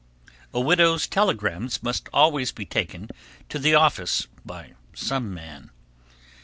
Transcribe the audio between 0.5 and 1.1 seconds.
A widow's